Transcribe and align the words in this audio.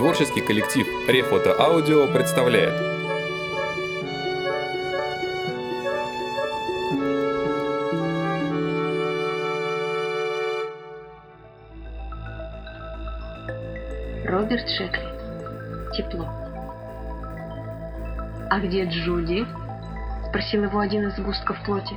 Творческий 0.00 0.40
коллектив 0.40 0.86
Рефото 1.08 1.54
Аудио 1.60 2.10
представляет 2.10 2.72
Роберт 14.24 14.66
Шекли. 14.70 15.02
Тепло. 15.94 16.26
«А 18.48 18.58
где 18.58 18.86
Джуди?»— 18.86 19.46
спросил 20.30 20.62
его 20.62 20.78
один 20.78 21.08
из 21.08 21.16
сгустков 21.16 21.62
плоти. 21.66 21.94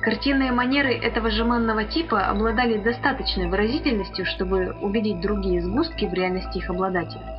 Картинные 0.00 0.52
манеры 0.52 0.94
этого 0.94 1.28
жеманного 1.30 1.84
типа 1.84 2.28
обладали 2.28 2.78
достаточной 2.78 3.48
выразительностью, 3.48 4.24
чтобы 4.26 4.72
убедить 4.80 5.20
другие 5.20 5.60
сгустки 5.60 6.06
в 6.06 6.12
реальности 6.12 6.58
их 6.58 6.70
обладателя. 6.70 7.36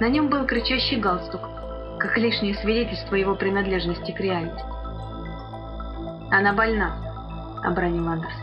На 0.00 0.08
нем 0.08 0.28
был 0.28 0.44
кричащий 0.44 0.98
галстук, 0.98 1.48
как 2.00 2.18
лишнее 2.18 2.54
свидетельство 2.56 3.14
его 3.14 3.36
принадлежности 3.36 4.10
к 4.10 4.20
реальности. 4.20 4.64
«Она 6.32 6.52
больна»,— 6.52 6.96
обронил 7.64 8.08
Андерс. 8.08 8.34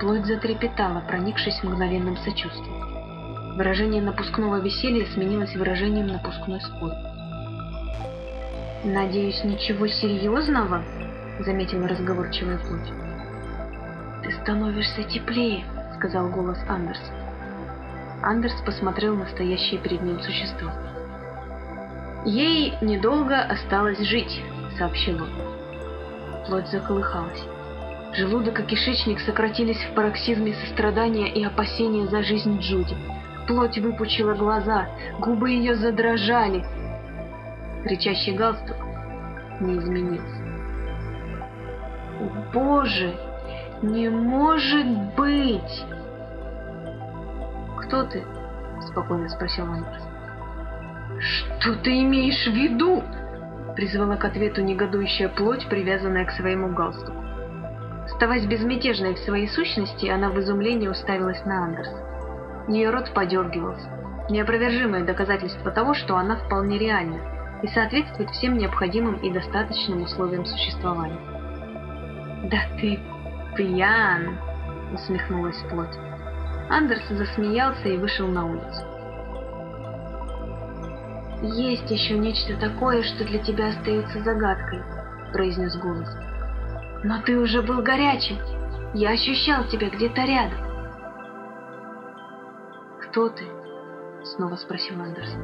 Плоть 0.00 0.26
затрепетала, 0.26 1.00
проникшись 1.00 1.62
мгновенным 1.62 2.16
сочувствием. 2.18 3.56
Выражение 3.56 4.02
напускного 4.02 4.60
веселья 4.60 5.06
сменилось 5.06 5.54
выражением 5.54 6.08
напускной 6.08 6.60
скорби. 6.60 6.96
«Надеюсь, 8.84 9.42
ничего 9.44 9.86
серьезного?»— 9.86 10.82
заметила 11.40 11.88
разговорчивая 11.88 12.58
плоть. 12.58 12.92
«Ты 14.22 14.32
становишься 14.42 15.02
теплее»,— 15.04 15.64
сказал 15.96 16.28
голос 16.28 16.58
Андерса. 16.68 17.12
Андерс 18.22 18.60
посмотрел 18.64 19.16
на 19.16 19.26
стоящее 19.26 19.80
перед 19.80 20.00
ним 20.00 20.20
существо. 20.20 20.70
«Ей 22.24 22.74
недолго 22.80 23.38
осталось 23.38 23.98
жить»,— 23.98 24.42
сообщил 24.78 25.22
он. 25.22 25.30
Плоть 26.46 26.68
заколыхалась. 26.68 27.42
Желудок 28.14 28.60
и 28.60 28.62
кишечник 28.62 29.20
сократились 29.20 29.82
в 29.84 29.94
пароксизме 29.94 30.54
сострадания 30.54 31.32
и 31.32 31.44
опасения 31.44 32.06
за 32.06 32.22
жизнь 32.22 32.58
Джуди. 32.60 32.96
Плоть 33.46 33.78
выпучила 33.78 34.34
глаза, 34.34 34.86
губы 35.18 35.50
ее 35.50 35.74
задрожали. 35.74 36.64
Кричащий 37.82 38.34
галстук 38.34 38.76
не 39.60 39.76
изменился. 39.78 40.53
Боже, 42.52 43.14
не 43.82 44.08
может 44.08 44.86
быть! 45.16 45.84
Кто 47.78 48.04
ты? 48.04 48.24
Спокойно 48.80 49.28
спросил 49.28 49.66
Андерс. 49.66 50.02
Что 51.20 51.74
ты 51.76 52.02
имеешь 52.02 52.46
в 52.46 52.52
виду? 52.52 53.02
Призвала 53.76 54.16
к 54.16 54.24
ответу 54.24 54.62
негодующая 54.62 55.28
плоть, 55.28 55.66
привязанная 55.68 56.24
к 56.24 56.30
своему 56.32 56.74
галстуку. 56.74 57.24
Оставаясь 58.04 58.46
безмятежной 58.46 59.14
в 59.14 59.18
своей 59.18 59.48
сущности, 59.48 60.06
она 60.06 60.30
в 60.30 60.38
изумлении 60.40 60.88
уставилась 60.88 61.44
на 61.44 61.64
Андерса. 61.64 62.64
Ее 62.68 62.90
рот 62.90 63.12
подергивался. 63.14 63.88
Неопровержимое 64.30 65.04
доказательство 65.04 65.70
того, 65.70 65.94
что 65.94 66.16
она 66.16 66.36
вполне 66.36 66.78
реальна 66.78 67.18
и 67.62 67.68
соответствует 67.68 68.30
всем 68.30 68.56
необходимым 68.56 69.16
и 69.16 69.30
достаточным 69.30 70.02
условиям 70.02 70.44
существования. 70.44 71.33
«Да 72.44 72.58
ты 72.78 73.00
пьян!»— 73.56 74.38
усмехнулась 74.92 75.62
плоть. 75.70 75.96
Андерс 76.68 77.08
засмеялся 77.08 77.88
и 77.88 77.96
вышел 77.96 78.26
на 78.26 78.44
улицу. 78.44 78.84
«Есть 81.42 81.90
еще 81.90 82.18
нечто 82.18 82.56
такое, 82.58 83.02
что 83.02 83.24
для 83.24 83.38
тебя 83.38 83.68
остается 83.68 84.22
загадкой»,— 84.22 84.82
произнес 85.32 85.76
голос. 85.78 86.08
«Но 87.02 87.22
ты 87.22 87.38
уже 87.38 87.62
был 87.62 87.82
горячим. 87.82 88.36
Я 88.92 89.10
ощущал 89.10 89.64
тебя 89.68 89.88
где-то 89.88 90.22
рядом». 90.22 90.58
«Кто 93.00 93.30
ты?»— 93.30 93.44
снова 94.36 94.56
спросил 94.56 95.00
Андерс. 95.00 95.34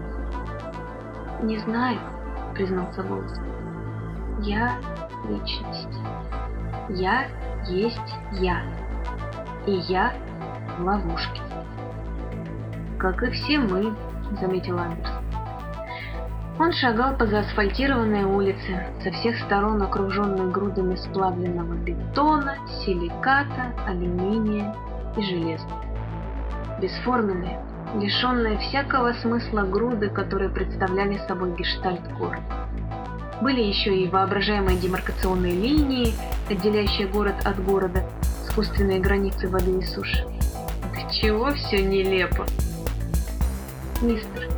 «Не 1.42 1.58
знаю»,— 1.58 1.98
признался 2.54 3.02
голос. 3.02 3.38
«Я— 4.42 4.78
личность». 5.28 6.19
Я 6.94 7.28
есть 7.68 7.98
я. 8.32 8.62
И 9.66 9.72
я 9.88 10.12
в 10.78 10.82
ловушке. 10.82 11.40
Как 12.98 13.22
и 13.22 13.30
все 13.30 13.58
мы, 13.58 13.94
заметил 14.40 14.78
Андерс. 14.78 15.10
Он 16.58 16.72
шагал 16.72 17.16
по 17.16 17.26
заасфальтированной 17.26 18.24
улице, 18.24 18.86
со 19.02 19.10
всех 19.12 19.38
сторон 19.38 19.80
окруженной 19.80 20.50
грудами 20.50 20.96
сплавленного 20.96 21.74
бетона, 21.74 22.56
силиката, 22.84 23.72
алюминия 23.86 24.74
и 25.16 25.22
железа. 25.22 25.66
Бесформенные, 26.82 27.64
лишенные 27.94 28.58
всякого 28.58 29.12
смысла 29.14 29.62
груды, 29.62 30.10
которые 30.10 30.50
представляли 30.50 31.18
собой 31.28 31.54
гештальт 31.56 32.02
города. 32.18 32.42
Были 33.40 33.62
еще 33.62 33.96
и 33.96 34.08
воображаемые 34.08 34.76
демаркационные 34.78 35.52
линии, 35.52 36.14
отделяющие 36.48 37.08
город 37.08 37.36
от 37.44 37.62
города, 37.64 38.04
искусственные 38.46 39.00
границы 39.00 39.48
воды 39.48 39.78
и 39.78 39.82
суши. 39.82 40.26
Да 40.94 41.10
чего 41.10 41.50
все 41.52 41.82
нелепо! 41.82 42.46
«Мистер, 44.02 44.48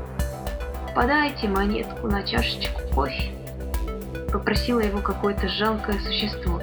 подайте 0.95 1.49
монетку 1.49 2.07
на 2.07 2.23
чашечку 2.23 2.81
кофе»,— 2.95 3.33
попросило 4.33 4.79
его 4.79 5.01
какое-то 5.01 5.49
жалкое 5.49 5.99
существо, 5.99 6.61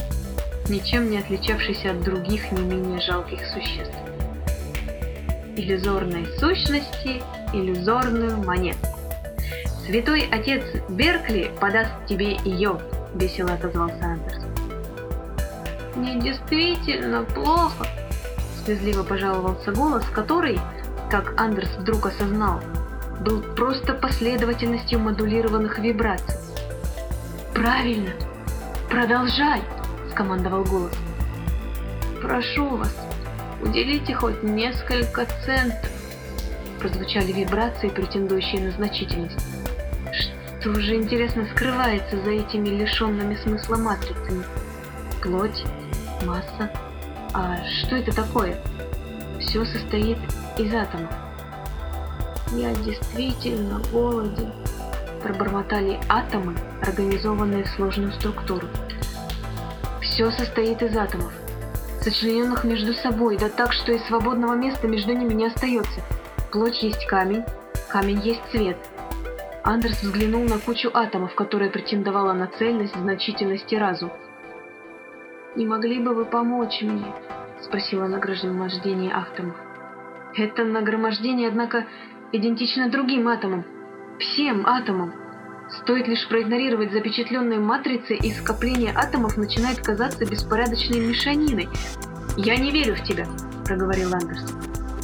ничем 0.69 1.09
не 1.09 1.17
отличавшееся 1.17 1.91
от 1.91 2.03
других 2.03 2.51
не 2.53 2.61
менее 2.61 3.01
жалких 3.01 3.45
существ. 3.47 3.97
Иллюзорной 5.57 6.25
сущности 6.39 7.21
иллюзорную 7.51 8.37
монетку. 8.37 8.98
«Святой 9.89 10.29
отец 10.31 10.63
Беркли 10.87 11.51
подаст 11.59 11.89
тебе 12.07 12.37
ее»,— 12.45 12.79
весело 13.15 13.53
отозвался 13.53 13.97
Андерс. 14.03 14.43
«Мне 15.95 16.21
действительно 16.21 17.23
плохо»,— 17.23 17.87
слезливо 18.63 19.01
пожаловался 19.01 19.71
голос, 19.71 20.05
который, 20.13 20.59
как 21.09 21.33
Андерс 21.41 21.75
вдруг 21.79 22.05
осознал, 22.05 22.61
был 23.21 23.41
просто 23.41 23.95
последовательностью 23.95 24.99
модулированных 24.99 25.79
вибраций. 25.79 26.37
«Правильно! 27.55 28.11
Продолжай!»— 28.91 29.63
скомандовал 30.11 30.65
голос. 30.65 30.93
«Прошу 32.21 32.77
вас, 32.77 32.95
уделите 33.59 34.13
хоть 34.13 34.43
несколько 34.43 35.25
центов»,— 35.43 35.89
прозвучали 36.79 37.31
вибрации, 37.31 37.89
претендующие 37.89 38.61
на 38.61 38.69
значительность. 38.69 39.43
Что 40.13 40.73
же, 40.79 40.95
интересно, 40.95 41.47
скрывается 41.55 42.17
за 42.17 42.31
этими 42.31 42.69
лишенными 42.69 43.35
смысла 43.35 43.77
матрицами? 43.77 44.43
Плоть, 45.21 45.63
масса. 46.25 46.69
А 47.33 47.57
что 47.65 47.95
это 47.95 48.13
такое? 48.13 48.57
Все 49.39 49.63
состоит 49.63 50.17
из 50.57 50.73
атомов. 50.73 51.11
Я 52.51 52.73
действительно 52.75 53.79
голоден, 53.91 54.51
пробормотали 55.21 55.99
атомы, 56.09 56.55
организованные 56.81 57.63
в 57.63 57.69
сложную 57.69 58.11
структуру. 58.11 58.67
Все 60.01 60.29
состоит 60.31 60.81
из 60.81 60.97
атомов, 60.97 61.31
сочлененных 62.01 62.63
между 62.63 62.93
собой, 62.93 63.37
да 63.37 63.47
так, 63.47 63.71
что 63.71 63.93
и 63.93 63.99
свободного 63.99 64.55
места 64.55 64.87
между 64.87 65.13
ними 65.13 65.33
не 65.33 65.45
остается. 65.45 66.01
Плоть 66.51 66.83
есть 66.83 67.05
камень, 67.05 67.43
камень 67.89 68.19
есть 68.19 68.41
цвет— 68.51 68.77
Андерс 69.69 70.01
взглянул 70.01 70.45
на 70.45 70.57
кучу 70.57 70.89
атомов, 70.91 71.35
которая 71.35 71.69
претендовала 71.69 72.33
на 72.33 72.47
цельность, 72.47 72.95
значительность 72.95 73.71
и 73.71 73.77
разум. 73.77 74.11
«Не 75.55 75.67
могли 75.67 75.99
бы 75.99 76.15
вы 76.15 76.25
помочь 76.25 76.81
мне?»— 76.81 77.13
спросила 77.61 78.07
нагромождение 78.07 79.13
атомов. 79.13 79.55
«Это 80.35 80.63
нагромождение, 80.63 81.49
однако, 81.49 81.85
идентично 82.31 82.89
другим 82.89 83.27
атомам, 83.27 83.63
всем 84.17 84.65
атомам. 84.65 85.13
Стоит 85.83 86.07
лишь 86.07 86.27
проигнорировать 86.27 86.91
запечатленные 86.91 87.59
матрицы, 87.59 88.15
и 88.15 88.31
скопление 88.31 88.91
атомов 88.95 89.37
начинает 89.37 89.85
казаться 89.85 90.25
беспорядочной 90.25 90.99
мешаниной. 90.99 91.69
«Я 92.37 92.57
не 92.57 92.71
верю 92.71 92.95
в 92.95 93.03
тебя»,— 93.03 93.27
проговорил 93.65 94.15
Андерс. 94.15 94.51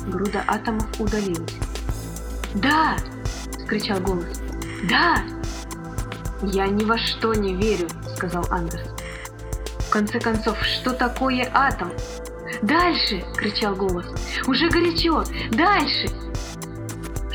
Груда 0.08 0.44
атомов 0.48 0.90
удалилась. 1.00 1.56
«Да!»— 2.56 2.96
скричал 3.64 4.00
голос. 4.00 4.45
«Да!» 4.84 5.24
«Я 6.42 6.68
ни 6.68 6.84
во 6.84 6.98
что 6.98 7.34
не 7.34 7.56
верю»,— 7.56 7.88
сказал 8.16 8.46
Андерс. 8.50 8.90
«В 9.80 9.90
конце 9.90 10.20
концов, 10.20 10.58
что 10.64 10.92
такое 10.92 11.50
атом?» 11.54 11.92
«Дальше!»— 12.62 13.24
кричал 13.38 13.76
голос. 13.76 14.06
«Уже 14.48 14.70
горячо! 14.70 15.24
Дальше!» 15.52 16.10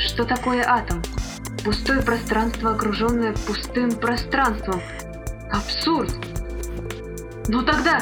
Что 0.00 0.25
такое 0.25 0.64
атом? 0.66 1.02
Пустое 1.62 2.00
пространство, 2.02 2.70
окруженное 2.72 3.34
пустым 3.46 3.90
пространством. 3.90 4.81
Абсурд! 5.52 6.14
Ну 7.48 7.62
тогда... 7.62 8.00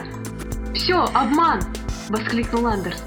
Все, 0.74 1.04
обман! 1.12 1.60
Воскликнул 2.08 2.66
Андерс. 2.68 3.02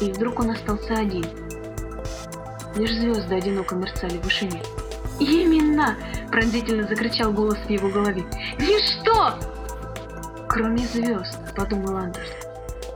И 0.00 0.10
вдруг 0.12 0.40
он 0.40 0.50
остался 0.50 0.94
один. 0.94 1.26
Лишь 2.76 2.94
звезды 2.94 3.34
одиноко 3.34 3.74
мерцали 3.74 4.18
в 4.18 4.24
вышине. 4.24 4.62
«Именно!»– 5.18 5.96
пронзительно 6.30 6.86
закричал 6.86 7.32
голос 7.32 7.58
в 7.58 7.70
его 7.70 7.88
голове. 7.88 8.24
«Ничто!» 8.58 9.34
«Кроме 10.48 10.86
звезд»,– 10.86 11.38
подумал 11.56 11.96
Андерс. 11.96 12.30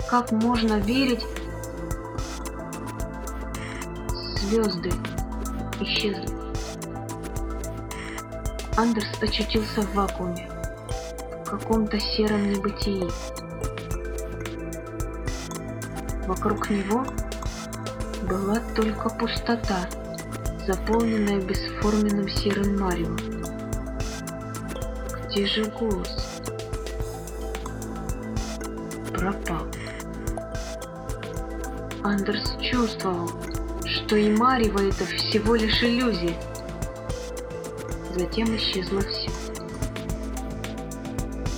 «Как 0.08 0.32
можно 0.32 0.74
верить...» 0.80 1.24
Звезды 4.40 4.92
исчезли. 5.80 6.28
Андерс 8.76 9.06
очутился 9.20 9.82
в 9.82 9.94
вакууме, 9.94 10.48
в 11.44 11.50
каком-то 11.50 11.98
сером 12.00 12.50
небытии. 12.50 13.08
Вокруг 16.26 16.70
него 16.70 17.04
была 18.24 18.60
только 18.74 19.08
пустота, 19.10 19.88
заполненная 20.66 21.40
бесформенным 21.40 22.28
серым 22.28 22.80
маревом. 22.80 23.18
Где 25.26 25.46
же 25.46 25.64
голос? 25.64 26.40
Пропал. 29.12 29.66
Андерс 32.02 32.56
чувствовал, 32.60 33.30
что 33.84 34.16
и 34.16 34.34
марево 34.34 34.80
это 34.80 35.04
всего 35.04 35.54
лишь 35.54 35.82
иллюзия. 35.82 36.36
Затем 38.16 38.56
исчезло 38.56 39.00
все. 39.00 39.30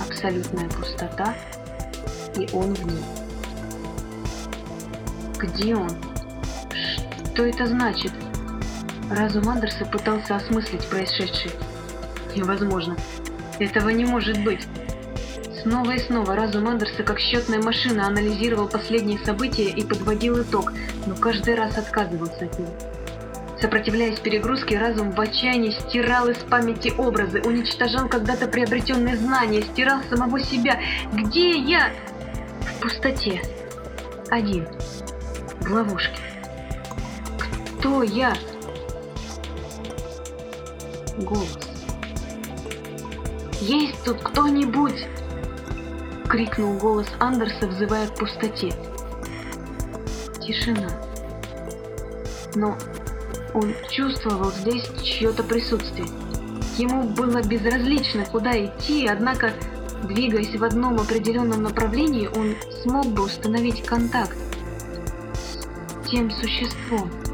Абсолютная 0.07 0.69
пустота, 0.69 1.35
и 2.35 2.49
он 2.53 2.73
в 2.73 2.85
ней. 2.85 3.03
Где 5.39 5.75
он? 5.75 6.16
Что 7.37 7.45
это 7.45 7.67
значит? 7.67 8.11
Разум 9.11 9.47
Андерса 9.47 9.85
пытался 9.85 10.37
осмыслить 10.37 10.87
происшедшее. 10.87 11.51
Невозможно. 12.35 12.97
Этого 13.59 13.89
не 13.89 14.05
может 14.05 14.43
быть. 14.43 14.67
Снова 15.61 15.91
и 15.91 15.99
снова 15.99 16.35
разум 16.35 16.67
Андерса, 16.67 17.03
как 17.03 17.19
счетная 17.19 17.61
машина, 17.61 18.07
анализировал 18.07 18.67
последние 18.67 19.19
события 19.19 19.69
и 19.69 19.83
подводил 19.83 20.41
итог, 20.41 20.73
но 21.05 21.15
каждый 21.15 21.53
раз 21.53 21.77
отказывался 21.77 22.45
от 22.45 22.57
него. 22.57 22.73
Сопротивляясь 23.61 24.19
перегрузке, 24.19 24.79
разум 24.79 25.11
в 25.11 25.21
отчаянии 25.21 25.69
стирал 25.69 26.29
из 26.29 26.37
памяти 26.37 26.91
образы, 26.97 27.43
уничтожал 27.43 28.09
когда-то 28.09 28.47
приобретенные 28.47 29.15
знания, 29.15 29.61
стирал 29.61 30.01
самого 30.09 30.39
себя. 30.39 30.79
Где 31.13 31.51
я? 31.51 31.91
В 32.61 32.81
пустоте. 32.81 33.43
Один. 34.31 34.67
В 35.61 35.71
ловушке. 35.71 36.26
Кто 37.77 38.01
я? 38.01 38.33
Голос. 41.17 41.59
«Есть 43.61 44.03
тут 44.03 44.17
кто-нибудь?»— 44.21 45.05
крикнул 46.29 46.77
голос 46.77 47.07
Андерса, 47.19 47.67
взывая 47.67 48.07
к 48.07 48.15
пустоте. 48.15 48.73
Тишина. 50.41 50.89
Но 52.55 52.77
он 53.53 53.73
чувствовал 53.89 54.51
здесь 54.51 54.89
чье-то 55.03 55.43
присутствие. 55.43 56.07
Ему 56.77 57.03
было 57.03 57.41
безразлично, 57.41 58.25
куда 58.25 58.53
идти, 58.63 59.07
однако, 59.07 59.51
двигаясь 60.03 60.55
в 60.55 60.63
одном 60.63 60.99
определенном 60.99 61.63
направлении, 61.63 62.27
он 62.27 62.55
смог 62.83 63.07
бы 63.07 63.23
установить 63.23 63.83
контакт 63.83 64.37
с 65.33 66.09
тем 66.09 66.29
существом. 66.31 67.26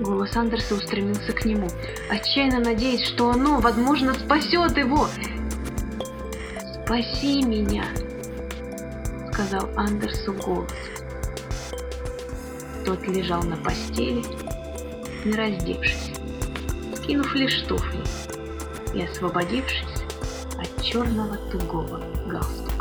Голос 0.00 0.36
Андерса 0.36 0.74
устремился 0.74 1.32
к 1.32 1.44
нему, 1.44 1.68
отчаянно 2.10 2.60
надеясь, 2.60 3.06
что 3.06 3.30
оно, 3.30 3.60
возможно, 3.60 4.14
спасет 4.14 4.76
его. 4.76 5.08
«Спаси 6.84 7.42
меня!»— 7.42 7.84
сказал 9.32 9.68
Андерсу 9.76 10.32
голос. 10.34 10.72
Тот 12.84 13.04
лежал 13.08 13.42
на 13.42 13.56
постели, 13.56 14.22
не 15.24 15.32
раздевшись, 15.32 16.12
скинув 16.94 17.34
лишь 17.34 17.62
туфли 17.62 18.04
и 18.94 19.02
освободившись 19.02 20.04
от 20.56 20.82
черного 20.84 21.36
тугого 21.50 22.00
галстука. 22.26 22.75